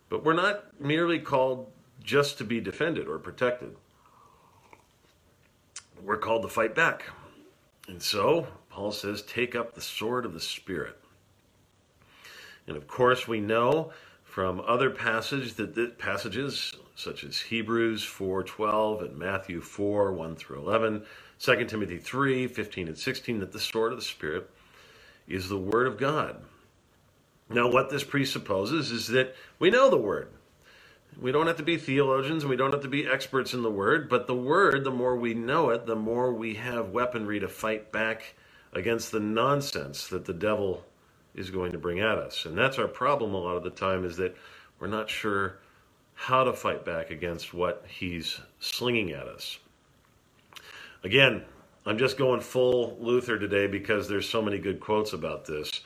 But 0.07 0.23
we're 0.23 0.33
not 0.33 0.79
merely 0.81 1.19
called 1.19 1.69
just 2.01 2.37
to 2.37 2.45
be 2.45 2.61
defended 2.61 3.07
or 3.07 3.19
protected 3.19 3.75
we're 6.03 6.17
called 6.17 6.41
to 6.43 6.47
fight 6.47 6.75
back. 6.75 7.05
And 7.87 8.01
so, 8.01 8.47
Paul 8.69 8.91
says, 8.91 9.21
take 9.23 9.55
up 9.55 9.73
the 9.73 9.81
sword 9.81 10.25
of 10.25 10.33
the 10.33 10.39
Spirit. 10.39 10.97
And 12.67 12.77
of 12.77 12.87
course, 12.87 13.27
we 13.27 13.41
know 13.41 13.91
from 14.23 14.61
other 14.61 14.91
that 14.91 15.73
the, 15.75 15.87
passages 15.97 16.75
such 16.95 17.23
as 17.23 17.39
Hebrews 17.39 18.03
4:12 18.03 19.01
and 19.05 19.17
Matthew 19.17 19.59
4 19.59 20.13
1 20.13 20.35
through 20.35 20.59
11, 20.59 21.03
2 21.39 21.65
Timothy 21.65 21.97
3 21.97 22.47
15 22.47 22.87
and 22.87 22.97
16 22.97 23.39
that 23.39 23.51
the 23.51 23.59
sword 23.59 23.91
of 23.91 23.97
the 23.97 24.05
Spirit 24.05 24.49
is 25.27 25.49
the 25.49 25.57
Word 25.57 25.87
of 25.87 25.97
God. 25.97 26.43
Now, 27.49 27.71
what 27.71 27.89
this 27.89 28.03
presupposes 28.03 28.91
is 28.91 29.07
that 29.07 29.35
we 29.57 29.71
know 29.71 29.89
the 29.89 29.97
Word. 29.97 30.29
We 31.17 31.31
don't 31.31 31.47
have 31.47 31.57
to 31.57 31.63
be 31.63 31.77
theologians 31.77 32.43
and 32.43 32.49
we 32.49 32.55
don't 32.55 32.71
have 32.71 32.83
to 32.83 32.87
be 32.87 33.07
experts 33.07 33.53
in 33.53 33.61
the 33.61 33.71
word, 33.71 34.09
but 34.09 34.27
the 34.27 34.35
word, 34.35 34.83
the 34.83 34.91
more 34.91 35.15
we 35.15 35.33
know 35.33 35.69
it, 35.69 35.85
the 35.85 35.95
more 35.95 36.33
we 36.33 36.55
have 36.55 36.89
weaponry 36.89 37.39
to 37.39 37.47
fight 37.47 37.91
back 37.91 38.35
against 38.73 39.11
the 39.11 39.19
nonsense 39.19 40.07
that 40.07 40.25
the 40.25 40.33
devil 40.33 40.85
is 41.35 41.49
going 41.49 41.71
to 41.71 41.77
bring 41.77 41.99
at 41.99 42.17
us. 42.17 42.45
And 42.45 42.57
that's 42.57 42.77
our 42.77 42.87
problem 42.87 43.33
a 43.33 43.37
lot 43.37 43.57
of 43.57 43.63
the 43.63 43.69
time 43.69 44.05
is 44.05 44.17
that 44.17 44.35
we're 44.79 44.87
not 44.87 45.09
sure 45.09 45.59
how 46.13 46.43
to 46.43 46.53
fight 46.53 46.85
back 46.85 47.11
against 47.11 47.53
what 47.53 47.85
he's 47.87 48.39
slinging 48.59 49.11
at 49.11 49.27
us. 49.27 49.59
Again, 51.03 51.43
I'm 51.85 51.97
just 51.97 52.17
going 52.17 52.41
full 52.41 52.97
Luther 52.99 53.39
today 53.39 53.67
because 53.67 54.07
there's 54.07 54.27
so 54.29 54.41
many 54.41 54.57
good 54.59 54.79
quotes 54.79 55.13
about 55.13 55.45
this. 55.45 55.81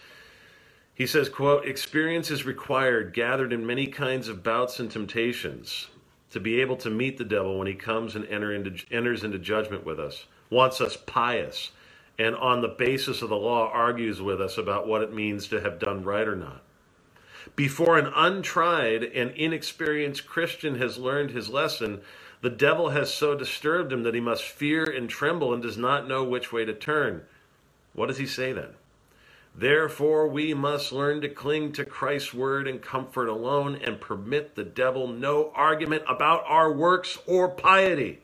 He 0.96 1.08
says, 1.08 1.28
quote, 1.28 1.66
experience 1.66 2.30
is 2.30 2.46
required, 2.46 3.14
gathered 3.14 3.52
in 3.52 3.66
many 3.66 3.88
kinds 3.88 4.28
of 4.28 4.44
bouts 4.44 4.80
and 4.80 4.92
temptations, 4.92 5.88
to 6.30 6.40
be 6.40 6.62
able 6.62 6.78
to 6.78 6.90
meet 6.90 7.18
the 7.18 7.24
devil 7.26 7.58
when 7.58 7.68
he 7.68 7.74
comes 7.74 8.16
and 8.16 8.26
enter 8.28 8.54
into, 8.54 8.86
enters 8.92 9.24
into 9.24 9.40
judgment 9.40 9.86
with 9.86 10.00
us, 10.00 10.26
wants 10.52 10.82
us 10.82 10.96
pious, 10.96 11.72
and 12.20 12.36
on 12.36 12.62
the 12.62 12.68
basis 12.68 13.24
of 13.24 13.30
the 13.30 13.36
law 13.36 13.72
argues 13.72 14.22
with 14.22 14.40
us 14.40 14.58
about 14.60 14.88
what 14.88 15.02
it 15.02 15.14
means 15.14 15.48
to 15.48 15.62
have 15.62 15.80
done 15.80 16.04
right 16.04 16.28
or 16.28 16.36
not. 16.36 16.62
Before 17.56 17.98
an 17.98 18.12
untried 18.16 19.04
and 19.04 19.32
inexperienced 19.32 20.28
Christian 20.28 20.76
has 20.76 21.00
learned 21.00 21.32
his 21.32 21.50
lesson, 21.50 22.02
the 22.42 22.50
devil 22.52 22.90
has 22.90 23.12
so 23.12 23.36
disturbed 23.36 23.92
him 23.92 24.04
that 24.04 24.14
he 24.14 24.20
must 24.20 24.44
fear 24.44 24.84
and 24.84 25.10
tremble 25.10 25.54
and 25.54 25.64
does 25.64 25.78
not 25.78 26.08
know 26.08 26.24
which 26.24 26.54
way 26.54 26.66
to 26.66 26.74
turn. 26.74 27.24
What 27.94 28.08
does 28.08 28.18
he 28.18 28.28
say 28.28 28.54
then? 28.54 28.70
Therefore, 29.56 30.28
we 30.28 30.54
must 30.54 30.92
learn 30.92 31.22
to 31.22 31.30
cling 31.30 31.74
to 31.74 31.86
Christ's 31.86 32.34
word 32.34 32.68
and 32.68 32.82
comfort 32.82 33.28
alone 33.28 33.80
and 33.84 34.02
permit 34.02 34.56
the 34.56 34.64
devil 34.64 35.08
no 35.08 35.52
argument 35.54 36.04
about 36.08 36.44
our 36.48 36.72
works 36.72 37.20
or 37.28 37.50
piety. 37.50 38.20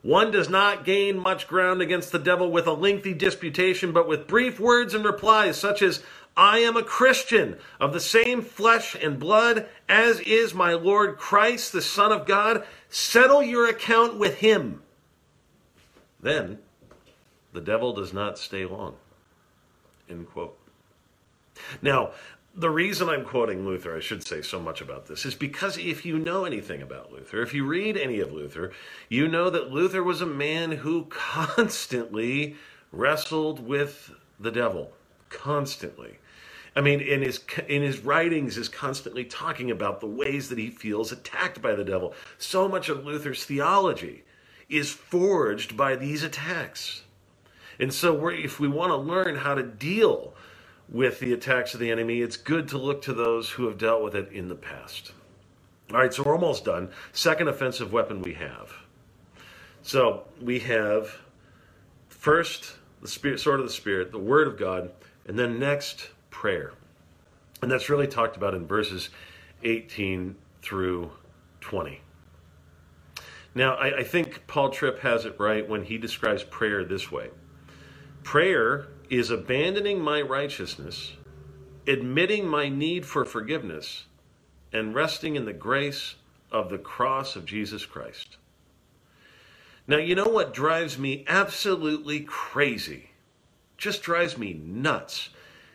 One 0.00 0.30
does 0.30 0.48
not 0.48 0.84
gain 0.84 1.18
much 1.18 1.46
ground 1.46 1.80
against 1.80 2.10
the 2.10 2.18
devil 2.18 2.50
with 2.50 2.66
a 2.66 2.72
lengthy 2.72 3.14
disputation, 3.14 3.92
but 3.92 4.08
with 4.08 4.26
brief 4.26 4.58
words 4.58 4.94
and 4.94 5.04
replies, 5.04 5.58
such 5.58 5.82
as, 5.82 6.02
I 6.36 6.60
am 6.60 6.76
a 6.76 6.82
Christian 6.82 7.58
of 7.78 7.92
the 7.92 8.00
same 8.00 8.40
flesh 8.40 8.96
and 9.00 9.18
blood 9.18 9.68
as 9.88 10.18
is 10.20 10.54
my 10.54 10.72
Lord 10.72 11.18
Christ, 11.18 11.72
the 11.72 11.82
Son 11.82 12.10
of 12.10 12.26
God. 12.26 12.64
Settle 12.88 13.42
your 13.42 13.68
account 13.68 14.18
with 14.18 14.38
him. 14.38 14.82
Then 16.20 16.58
the 17.52 17.60
devil 17.60 17.92
does 17.92 18.14
not 18.14 18.38
stay 18.38 18.64
long. 18.64 18.96
End 20.12 20.28
quote. 20.28 20.58
Now, 21.80 22.10
the 22.54 22.70
reason 22.70 23.08
I'm 23.08 23.24
quoting 23.24 23.64
Luther, 23.64 23.96
I 23.96 24.00
should 24.00 24.26
say 24.26 24.42
so 24.42 24.60
much 24.60 24.82
about 24.82 25.06
this, 25.06 25.24
is 25.24 25.34
because 25.34 25.78
if 25.78 26.04
you 26.04 26.18
know 26.18 26.44
anything 26.44 26.82
about 26.82 27.10
Luther, 27.10 27.40
if 27.42 27.54
you 27.54 27.64
read 27.64 27.96
any 27.96 28.20
of 28.20 28.30
Luther, 28.30 28.72
you 29.08 29.26
know 29.26 29.48
that 29.48 29.70
Luther 29.70 30.02
was 30.02 30.20
a 30.20 30.26
man 30.26 30.72
who 30.72 31.06
constantly 31.10 32.56
wrestled 32.92 33.66
with 33.66 34.12
the 34.38 34.50
devil. 34.50 34.92
Constantly. 35.30 36.18
I 36.76 36.82
mean, 36.82 37.00
in 37.00 37.22
his 37.22 37.40
in 37.68 37.82
his 37.82 38.00
writings 38.00 38.58
is 38.58 38.68
constantly 38.68 39.24
talking 39.24 39.70
about 39.70 40.00
the 40.00 40.06
ways 40.06 40.48
that 40.50 40.58
he 40.58 40.70
feels 40.70 41.10
attacked 41.12 41.60
by 41.62 41.74
the 41.74 41.84
devil. 41.84 42.14
So 42.38 42.68
much 42.68 42.88
of 42.88 43.04
Luther's 43.04 43.44
theology 43.44 44.24
is 44.68 44.90
forged 44.90 45.76
by 45.76 45.96
these 45.96 46.22
attacks. 46.22 47.02
And 47.82 47.92
so, 47.92 48.28
if 48.28 48.60
we 48.60 48.68
want 48.68 48.90
to 48.90 48.96
learn 48.96 49.34
how 49.34 49.56
to 49.56 49.64
deal 49.64 50.34
with 50.88 51.18
the 51.18 51.32
attacks 51.32 51.74
of 51.74 51.80
the 51.80 51.90
enemy, 51.90 52.20
it's 52.20 52.36
good 52.36 52.68
to 52.68 52.78
look 52.78 53.02
to 53.02 53.12
those 53.12 53.50
who 53.50 53.66
have 53.66 53.76
dealt 53.76 54.04
with 54.04 54.14
it 54.14 54.30
in 54.30 54.46
the 54.46 54.54
past. 54.54 55.10
All 55.90 55.98
right, 55.98 56.14
so 56.14 56.22
we're 56.22 56.32
almost 56.32 56.64
done. 56.64 56.90
Second 57.10 57.48
offensive 57.48 57.92
weapon 57.92 58.22
we 58.22 58.34
have. 58.34 58.72
So 59.82 60.22
we 60.40 60.60
have 60.60 61.10
first 62.08 62.76
the 63.00 63.08
spirit, 63.08 63.40
sword 63.40 63.58
of 63.58 63.66
the 63.66 63.72
spirit, 63.72 64.12
the 64.12 64.18
word 64.18 64.46
of 64.46 64.56
God, 64.56 64.92
and 65.26 65.36
then 65.36 65.58
next 65.58 66.08
prayer, 66.30 66.74
and 67.62 67.68
that's 67.68 67.90
really 67.90 68.06
talked 68.06 68.36
about 68.36 68.54
in 68.54 68.64
verses 68.64 69.10
18 69.64 70.36
through 70.62 71.10
20. 71.62 72.00
Now, 73.56 73.74
I, 73.74 73.98
I 73.98 74.04
think 74.04 74.46
Paul 74.46 74.70
Tripp 74.70 75.00
has 75.00 75.24
it 75.24 75.34
right 75.40 75.68
when 75.68 75.82
he 75.82 75.98
describes 75.98 76.44
prayer 76.44 76.84
this 76.84 77.10
way. 77.10 77.30
Prayer 78.22 78.88
is 79.10 79.30
abandoning 79.30 80.00
my 80.00 80.20
righteousness, 80.22 81.12
admitting 81.86 82.46
my 82.46 82.68
need 82.68 83.04
for 83.04 83.24
forgiveness, 83.24 84.04
and 84.72 84.94
resting 84.94 85.36
in 85.36 85.44
the 85.44 85.52
grace 85.52 86.14
of 86.50 86.70
the 86.70 86.78
cross 86.78 87.36
of 87.36 87.44
Jesus 87.44 87.84
Christ. 87.84 88.36
Now, 89.86 89.98
you 89.98 90.14
know 90.14 90.28
what 90.28 90.54
drives 90.54 90.96
me 90.98 91.24
absolutely 91.26 92.20
crazy? 92.20 93.10
Just 93.76 94.02
drives 94.02 94.38
me 94.38 94.54
nuts 94.54 95.30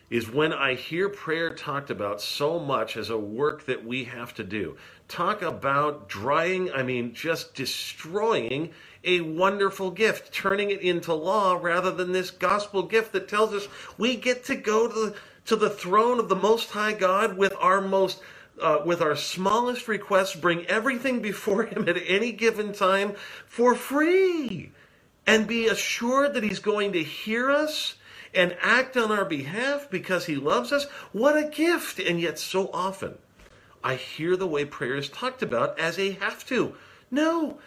is 0.10 0.32
when 0.32 0.54
I 0.54 0.76
hear 0.76 1.10
prayer 1.10 1.54
talked 1.54 1.90
about 1.90 2.22
so 2.22 2.60
much 2.60 2.96
as 2.96 3.10
a 3.10 3.18
work 3.18 3.66
that 3.66 3.86
we 3.86 4.06
have 4.06 4.34
to 4.36 4.44
do. 4.44 4.78
Talk 5.10 5.42
about 5.42 6.08
drying, 6.08 6.72
I 6.72 6.84
mean, 6.84 7.14
just 7.14 7.54
destroying 7.54 8.72
a 9.08 9.22
wonderful 9.22 9.90
gift, 9.90 10.32
turning 10.32 10.70
it 10.70 10.82
into 10.82 11.14
law 11.14 11.58
rather 11.60 11.90
than 11.92 12.12
this 12.12 12.30
gospel 12.30 12.84
gift 12.84 13.14
that 13.14 13.28
tells 13.28 13.54
us 13.54 13.68
we 13.98 14.16
get 14.16 14.44
to 14.46 14.56
go 14.56 14.88
to 14.88 14.94
the, 14.94 15.16
to 15.46 15.56
the 15.56 15.70
throne 15.70 16.20
of 16.20 16.30
the 16.30 16.36
Most 16.36 16.70
High 16.72 16.94
God 16.94 17.38
with 17.38 17.54
our 17.60 17.82
most 17.82 18.22
uh, 18.62 18.82
with 18.84 19.02
our 19.02 19.16
smallest 19.16 19.88
requests, 19.88 20.36
bring 20.36 20.66
everything 20.66 21.22
before 21.22 21.64
Him 21.64 21.88
at 21.88 21.98
any 22.06 22.32
given 22.32 22.74
time 22.74 23.14
for 23.46 23.76
free, 23.76 24.72
and 25.26 25.48
be 25.48 25.68
assured 25.68 26.34
that 26.34 26.44
He's 26.44 26.60
going 26.60 26.94
to 26.94 27.04
hear 27.04 27.50
us 27.50 27.96
and 28.34 28.56
act 28.62 28.96
on 28.96 29.12
our 29.12 29.26
behalf 29.26 29.90
because 29.90 30.26
he 30.26 30.36
loves 30.36 30.72
us. 30.72 30.86
What 31.12 31.38
a 31.38 31.50
gift! 31.50 32.00
And 32.00 32.22
yet, 32.22 32.38
so 32.38 32.70
often, 32.74 33.18
I 33.84 33.96
hear 33.96 34.36
the 34.36 34.48
way 34.48 34.66
prayer 34.66 34.96
is 34.96 35.10
talked 35.10 35.42
about 35.42 35.78
as 35.80 35.98
a 35.98 36.12
have 36.14 36.46
to. 36.48 36.76
No, 37.10 37.58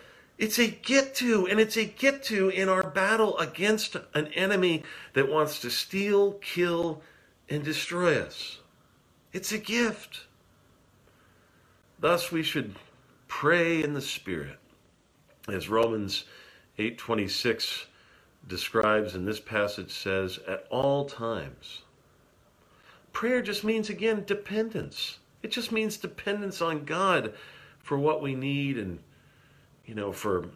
it's 0.41 0.59
a 0.59 0.69
get 0.69 1.15
to, 1.17 1.47
and 1.47 1.61
it's 1.61 1.77
a 1.77 1.85
get 1.85 2.23
to 2.25 2.49
in 2.49 2.71
our 2.71 2.83
battle 2.83 3.37
against 3.37 3.95
an 4.15 4.29
enemy 4.29 4.83
that 5.13 5.29
wants 5.29 5.61
to 5.61 5.71
steal, 5.71 6.33
kill, 6.41 7.03
and 7.51 7.63
destroy 7.63 8.19
us. 8.19 8.57
It's 9.35 9.53
a 9.53 9.59
gift. 9.59 10.23
Thus, 11.99 12.33
we 12.33 12.43
should 12.43 12.75
pray 13.29 13.83
in 13.83 13.93
the 13.93 14.01
Spirit. 14.01 14.59
As 15.47 15.69
Romans 15.69 16.25
8:26 16.79 17.85
describes 18.49 19.15
in 19.15 19.27
this 19.27 19.41
passage 19.41 19.91
says, 19.91 20.39
at 20.49 20.67
all 20.71 21.05
times. 21.05 21.83
Prayer 23.13 23.43
just 23.43 23.63
means, 23.63 23.91
again, 23.91 24.25
dependence. 24.25 25.19
It 25.43 25.51
just 25.51 25.71
means 25.71 25.99
dependence 25.99 26.63
on 26.63 26.87
God 26.87 27.35
for 27.79 27.99
what 27.99 28.23
we 28.23 28.35
need 28.35 28.79
and, 28.79 29.01
you 29.87 29.95
know, 29.95 30.13
for 30.13 30.47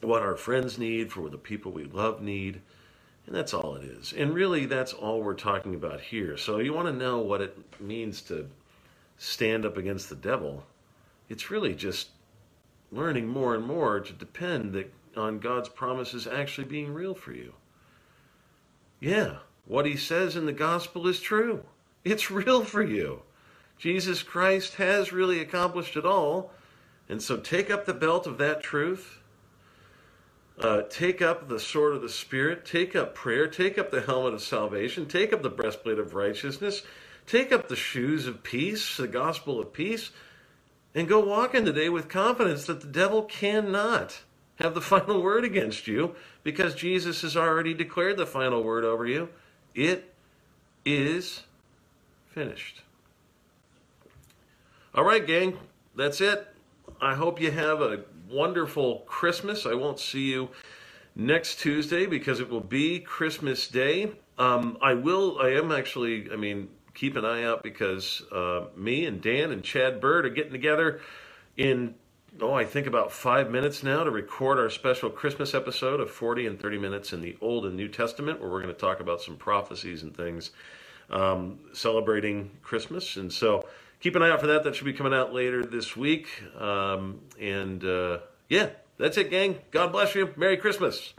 what 0.00 0.22
our 0.22 0.36
friends 0.36 0.78
need, 0.78 1.12
for 1.12 1.22
what 1.22 1.32
the 1.32 1.38
people 1.38 1.72
we 1.72 1.84
love 1.84 2.22
need. 2.22 2.60
And 3.26 3.34
that's 3.34 3.54
all 3.54 3.76
it 3.76 3.84
is. 3.84 4.12
And 4.12 4.34
really, 4.34 4.66
that's 4.66 4.92
all 4.92 5.22
we're 5.22 5.34
talking 5.34 5.74
about 5.74 6.00
here. 6.00 6.36
So 6.36 6.58
you 6.58 6.72
want 6.72 6.88
to 6.88 6.92
know 6.92 7.18
what 7.18 7.40
it 7.40 7.56
means 7.80 8.22
to 8.22 8.48
stand 9.18 9.66
up 9.66 9.76
against 9.76 10.08
the 10.08 10.16
devil. 10.16 10.64
It's 11.28 11.50
really 11.50 11.74
just 11.74 12.08
learning 12.90 13.28
more 13.28 13.54
and 13.54 13.64
more 13.64 14.00
to 14.00 14.12
depend 14.12 14.72
that 14.72 14.92
on 15.16 15.38
God's 15.38 15.68
promises 15.68 16.26
actually 16.26 16.66
being 16.66 16.92
real 16.92 17.14
for 17.14 17.32
you. 17.32 17.54
Yeah, 19.00 19.36
what 19.66 19.86
he 19.86 19.96
says 19.96 20.36
in 20.36 20.46
the 20.46 20.52
gospel 20.52 21.06
is 21.06 21.20
true. 21.20 21.64
It's 22.04 22.30
real 22.30 22.64
for 22.64 22.82
you. 22.82 23.22
Jesus 23.78 24.22
Christ 24.22 24.74
has 24.74 25.12
really 25.12 25.40
accomplished 25.40 25.96
it 25.96 26.04
all. 26.04 26.52
And 27.10 27.20
so 27.20 27.36
take 27.36 27.70
up 27.70 27.86
the 27.86 27.92
belt 27.92 28.28
of 28.28 28.38
that 28.38 28.62
truth. 28.62 29.18
Uh, 30.60 30.82
take 30.88 31.20
up 31.20 31.48
the 31.48 31.58
sword 31.58 31.96
of 31.96 32.02
the 32.02 32.08
Spirit. 32.08 32.64
Take 32.64 32.94
up 32.94 33.16
prayer. 33.16 33.48
Take 33.48 33.78
up 33.78 33.90
the 33.90 34.00
helmet 34.00 34.34
of 34.34 34.42
salvation. 34.42 35.06
Take 35.06 35.32
up 35.32 35.42
the 35.42 35.50
breastplate 35.50 35.98
of 35.98 36.14
righteousness. 36.14 36.82
Take 37.26 37.50
up 37.50 37.66
the 37.66 37.74
shoes 37.74 38.28
of 38.28 38.44
peace, 38.44 38.96
the 38.96 39.08
gospel 39.08 39.58
of 39.58 39.72
peace. 39.72 40.12
And 40.94 41.08
go 41.08 41.18
walking 41.18 41.64
today 41.64 41.88
with 41.88 42.08
confidence 42.08 42.66
that 42.66 42.80
the 42.80 42.86
devil 42.86 43.24
cannot 43.24 44.20
have 44.60 44.74
the 44.74 44.80
final 44.80 45.20
word 45.20 45.44
against 45.44 45.88
you 45.88 46.14
because 46.44 46.76
Jesus 46.76 47.22
has 47.22 47.36
already 47.36 47.74
declared 47.74 48.18
the 48.18 48.26
final 48.26 48.62
word 48.62 48.84
over 48.84 49.04
you. 49.04 49.30
It 49.74 50.14
is 50.84 51.42
finished. 52.28 52.82
All 54.94 55.04
right, 55.04 55.26
gang, 55.26 55.58
that's 55.96 56.20
it. 56.20 56.46
I 57.00 57.14
hope 57.14 57.40
you 57.40 57.50
have 57.50 57.80
a 57.80 58.04
wonderful 58.28 59.00
Christmas. 59.06 59.66
I 59.66 59.74
won't 59.74 59.98
see 59.98 60.30
you 60.30 60.50
next 61.14 61.60
Tuesday 61.60 62.06
because 62.06 62.40
it 62.40 62.48
will 62.48 62.60
be 62.60 63.00
Christmas 63.00 63.68
Day. 63.68 64.12
Um, 64.38 64.78
I 64.82 64.94
will, 64.94 65.38
I 65.40 65.50
am 65.50 65.72
actually, 65.72 66.30
I 66.30 66.36
mean, 66.36 66.68
keep 66.94 67.16
an 67.16 67.24
eye 67.24 67.44
out 67.44 67.62
because 67.62 68.22
uh, 68.32 68.66
me 68.76 69.06
and 69.06 69.22
Dan 69.22 69.50
and 69.50 69.62
Chad 69.62 70.00
Bird 70.00 70.26
are 70.26 70.30
getting 70.30 70.52
together 70.52 71.00
in 71.56 71.94
oh, 72.40 72.52
I 72.54 72.64
think 72.64 72.86
about 72.86 73.10
five 73.10 73.50
minutes 73.50 73.82
now 73.82 74.04
to 74.04 74.10
record 74.10 74.58
our 74.58 74.70
special 74.70 75.10
Christmas 75.10 75.52
episode 75.54 76.00
of 76.00 76.10
40 76.10 76.46
and 76.46 76.60
30 76.60 76.78
minutes 76.78 77.12
in 77.12 77.20
the 77.20 77.36
Old 77.40 77.66
and 77.66 77.76
New 77.76 77.88
Testament, 77.88 78.40
where 78.40 78.48
we're 78.48 78.62
going 78.62 78.72
to 78.72 78.80
talk 78.80 79.00
about 79.00 79.20
some 79.20 79.36
prophecies 79.36 80.04
and 80.04 80.16
things 80.16 80.50
um, 81.10 81.58
celebrating 81.72 82.50
Christmas. 82.62 83.16
And 83.16 83.32
so 83.32 83.66
keep 84.00 84.16
an 84.16 84.22
eye 84.22 84.30
out 84.30 84.40
for 84.40 84.48
that. 84.48 84.64
That 84.64 84.74
should 84.74 84.86
be 84.86 84.92
coming 84.92 85.14
out 85.14 85.32
later 85.32 85.64
this 85.64 85.96
week. 85.96 86.26
Um, 86.58 87.20
and 87.38 87.84
uh, 87.84 88.18
yeah, 88.48 88.70
that's 88.98 89.16
it, 89.16 89.30
gang. 89.30 89.58
God 89.70 89.92
bless 89.92 90.14
you. 90.14 90.32
Merry 90.36 90.56
Christmas. 90.56 91.14